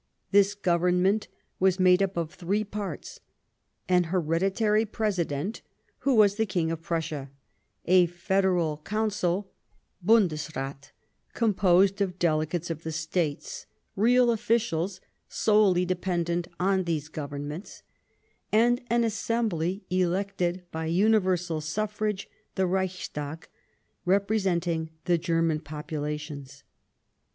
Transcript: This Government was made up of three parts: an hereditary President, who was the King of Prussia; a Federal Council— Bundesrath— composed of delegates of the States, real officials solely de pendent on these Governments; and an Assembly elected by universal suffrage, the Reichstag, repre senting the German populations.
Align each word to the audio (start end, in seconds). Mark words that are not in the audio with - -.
This 0.31 0.55
Government 0.55 1.27
was 1.59 1.79
made 1.79 2.01
up 2.01 2.17
of 2.17 2.33
three 2.33 2.63
parts: 2.63 3.19
an 3.87 4.05
hereditary 4.05 4.83
President, 4.83 5.61
who 5.99 6.15
was 6.15 6.37
the 6.37 6.47
King 6.47 6.71
of 6.71 6.81
Prussia; 6.81 7.29
a 7.85 8.07
Federal 8.07 8.77
Council— 8.83 9.51
Bundesrath— 10.03 10.89
composed 11.43 12.01
of 12.01 12.17
delegates 12.17 12.71
of 12.71 12.81
the 12.81 12.91
States, 12.91 13.67
real 13.95 14.31
officials 14.31 15.01
solely 15.29 15.85
de 15.85 15.95
pendent 15.95 16.47
on 16.59 16.85
these 16.85 17.07
Governments; 17.07 17.83
and 18.51 18.81
an 18.89 19.03
Assembly 19.03 19.83
elected 19.91 20.63
by 20.71 20.87
universal 20.87 21.61
suffrage, 21.61 22.27
the 22.55 22.65
Reichstag, 22.65 23.47
repre 24.07 24.41
senting 24.41 24.89
the 25.05 25.19
German 25.19 25.59
populations. 25.59 26.63